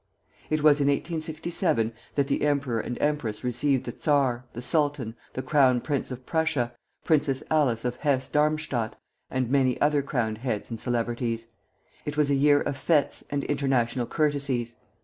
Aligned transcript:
It 0.49 0.63
was 0.63 0.81
in 0.81 0.87
1867 0.87 1.93
that 2.15 2.25
the 2.27 2.41
emperor 2.41 2.79
and 2.79 2.99
empress 2.99 3.43
received 3.43 3.83
the 3.83 3.91
czar, 3.95 4.45
the 4.53 4.61
sultan, 4.63 5.15
the 5.33 5.43
Crown 5.43 5.79
Prince 5.79 6.09
of 6.09 6.25
Prussia, 6.25 6.73
Princess 7.03 7.43
Alice 7.51 7.85
of 7.85 7.97
Hesse 7.97 8.27
Darmstadt, 8.29 8.95
and 9.29 9.51
many 9.51 9.79
other 9.79 10.01
crowned 10.01 10.39
heads 10.39 10.71
and 10.71 10.79
celebrities. 10.79 11.49
It 12.03 12.17
was 12.17 12.31
a 12.31 12.33
year 12.33 12.61
of 12.61 12.79
fêtes 12.83 13.23
and 13.29 13.43
international 13.43 14.07
courtesies. 14.07 14.75